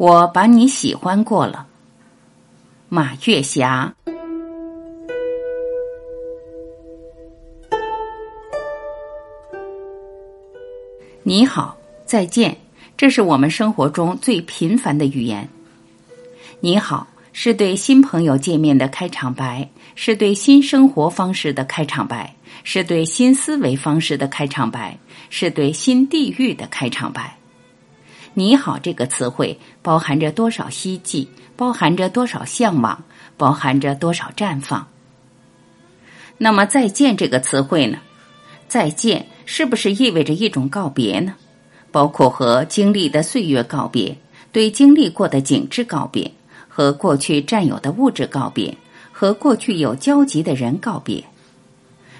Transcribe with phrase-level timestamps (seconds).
[0.00, 1.66] 我把你喜欢过了，
[2.88, 3.94] 马月霞。
[11.22, 11.76] 你好，
[12.06, 12.56] 再见，
[12.96, 15.46] 这是我们生活中最频繁的语言。
[16.60, 24.98] 你好，是对新朋友见面的开场白，是对新生活方式的开场白，是对新思维方式的开场白，
[25.28, 27.36] 是对新地域的开场白。
[28.34, 33.02] 你好，这个词汇包含着多少希冀，包含着多少向往，
[33.36, 34.86] 包含着多少绽放。
[36.38, 37.98] 那么，再见这个词汇呢？
[38.68, 41.34] 再见是不是意味着一种告别呢？
[41.90, 44.16] 包括和经历的岁月告别，
[44.52, 46.30] 对经历过的景致告别，
[46.68, 48.76] 和过去占有的物质告别，
[49.10, 51.24] 和过去有交集的人告别。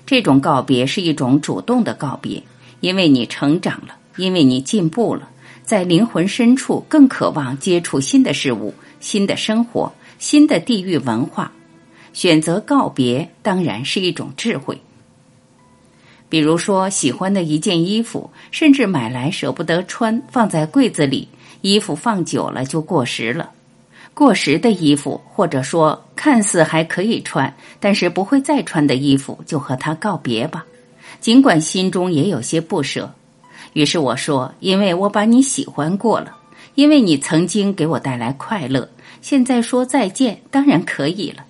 [0.04, 2.42] 这种告别是一种主动的告别，
[2.80, 5.30] 因为你成长了，因为你进步了。
[5.70, 11.52] 在灵魂深处，更渴望接触新的事物、新的生活、新的地域文化。
[12.12, 14.76] 选择告别，当然是一种智慧。
[16.28, 21.28] 比如说，喜欢的一件衣服，甚至买来舍不得穿，放在柜子里，
[21.60, 23.50] 衣服放久了就过时了。
[24.12, 30.66] 过时的衣服，或者说看似还可以穿，但是不会再穿的衣服，就和它告别吧。
[31.20, 33.14] 尽管心中也有些不舍。
[33.72, 36.36] 于是我说：“因为我把你喜欢过了，
[36.74, 38.88] 因为你曾经给我带来快乐，
[39.20, 41.44] 现在说再见当然可以了。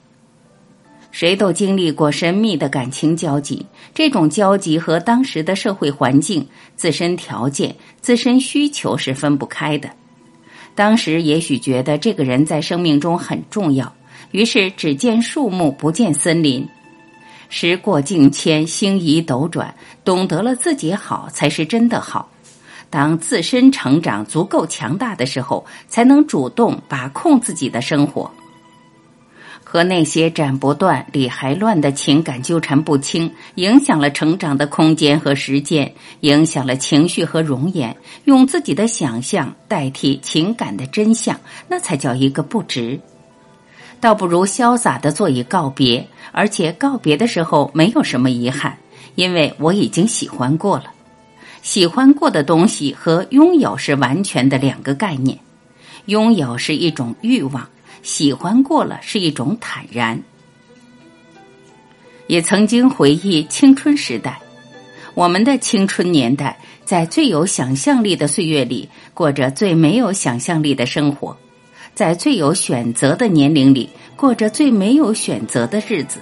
[1.10, 6.46] 谁都经历过神秘的感情交集，这种交集和当时的社会环境、
[6.77, 9.90] 自身条件、自身需求是分不开的。
[10.74, 13.92] 当时也许觉得这个人在生命中很重要，
[14.30, 16.66] 于是只见树木不见森林。”
[17.50, 22.30] 时过境迁，星移斗转，懂得了自己好才是真的好。
[22.88, 28.30] 当自身成长足够强大的时候，才能主动把控自己的生活。
[29.62, 37.96] 和那些斩不断、理还乱的情感纠缠不清，影响了成长的空间和时间，影响了情绪和容颜。
[38.24, 42.98] 用自己的想象代替情感的真相，那才叫一个不值。
[44.00, 48.78] 倒不如潇洒的做一告别，而且告别的时候没有什么遗憾，
[49.14, 50.84] 因为我已经喜欢过了。
[51.62, 55.39] 喜欢过的东西和拥有是完全的两个概念。
[56.06, 57.68] 拥有是一种欲望，
[58.02, 60.20] 喜欢过了是一种坦然。
[62.27, 64.40] 也曾经回忆青春时代，
[65.14, 71.36] 我们的青春年代，在最有想象力的岁月里，过着最没有想象力的生活。
[72.00, 76.18] 在最有选择的年龄里，过着最没有选择的日子，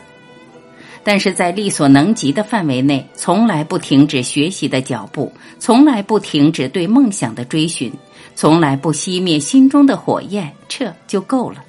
[1.04, 7.92] 但是在力所能及的范围内，从来不停止学习的脚步，从来不停止对梦想的追寻，
[8.34, 11.62] 从来不熄灭心中的火焰，这就够了。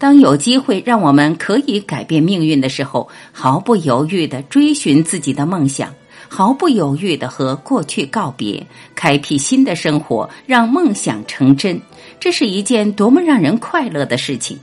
[0.00, 5.94] 当有机会让我们可以改变命运的时候，毫不犹豫的追寻自己的梦想，
[6.26, 11.78] 毫不犹豫的和过去告别，开辟新的生活，让梦想成真。
[12.18, 14.56] 这是一件多么让人快乐的事情！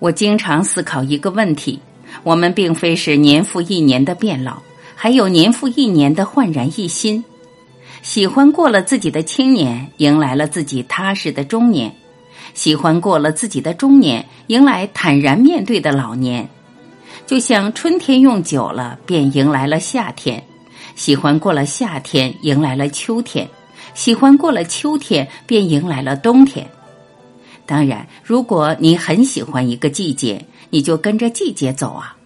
[0.00, 1.80] 我经常思考一个问题：
[2.24, 4.58] 我们并非是年复一年的变老，
[4.94, 7.24] 还有年复一年的焕然一新。
[8.02, 11.90] 喜欢过了自己的青年，迎来了自己踏实的中年；
[12.56, 16.48] 喜欢过了自己的中年，迎来坦然面对的老年。
[17.26, 20.40] 就像春天用久了，便迎来了夏天；
[20.94, 23.46] 喜欢过了夏天，迎来了秋天。
[23.92, 26.66] 喜欢过了秋天，便迎来了冬天。
[27.66, 32.16] 当然，如果你很喜欢一个季节，你就跟着季节走啊。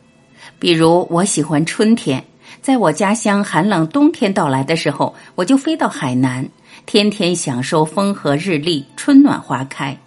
[0.60, 2.24] 比如，我喜欢春天，
[2.62, 6.48] 在我家乡寒冷冬天到来的时候，我就飞到海南，
[6.86, 9.98] 天天享受风和日丽、春暖花开。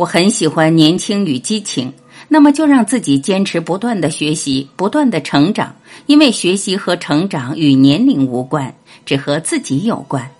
[0.00, 1.92] 我很喜欢年轻与激情，
[2.28, 8.74] 那么就让自己坚持不断的学习，不断的成长，因为学习和成长与年龄无关，
[9.04, 10.30] 只和自己有关。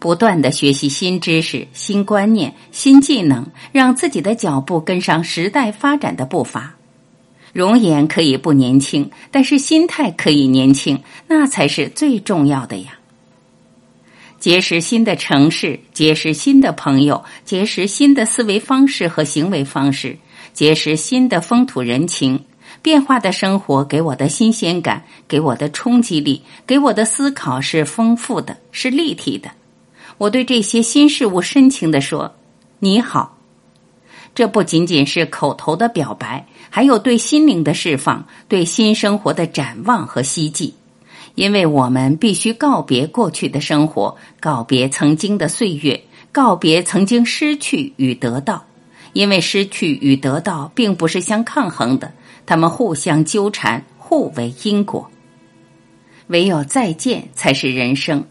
[0.00, 6.74] 不断的学习新知识、新观念、新技能，让自己的脚步跟上时代发展的步伐。
[7.52, 12.98] 容颜可以不年轻，但是心态可以年轻，那才是最重要的呀。
[14.44, 20.18] 结识新的城市，结识新的朋友，结识新的思维方式和行为方式，
[20.52, 22.44] 结识新的风土人情。
[22.82, 29.50] 变化的生活给我的新鲜感，给我的冲击力，给我的思考是丰富的，是立体的。
[30.18, 32.34] 我对这些新事物深情地说
[32.80, 33.38] ：“你好。”
[34.36, 40.74] 这不仅仅是口头的表白，还有对心灵的释放，对新生活的展望和希冀。
[41.34, 48.64] 因为我们必须告别过去的生活，告别曾经的岁月，告别曾经失去与得到，
[49.12, 52.12] 因为失去与得到并不是相抗衡的，
[52.46, 55.10] 他们互相纠缠，互为因果。
[56.28, 58.24] 唯有再见才是人生，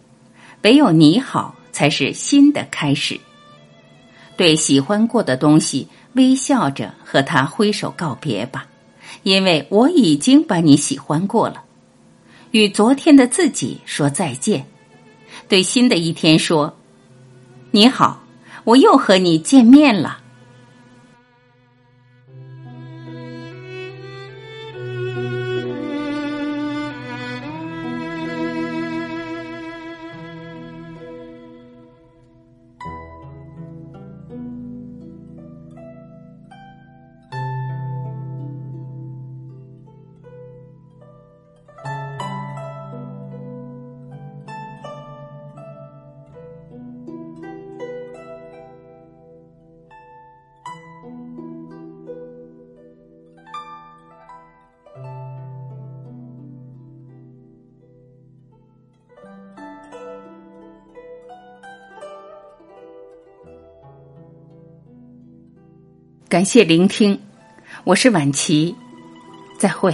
[0.62, 3.20] 唯有你好才是新的开始。
[4.36, 8.66] 对喜欢过的东西，微笑着和他挥手告别吧，
[9.24, 11.64] 因为我已经把你喜欢过了。
[12.54, 14.68] 与昨天的自己说再见，
[15.50, 16.78] 对新的一天说
[17.72, 18.24] ：“你好，
[18.64, 20.20] 我又和你见面了。”
[66.34, 67.20] 感谢聆听，
[67.84, 68.76] 我是晚琪，
[69.60, 69.94] 再会。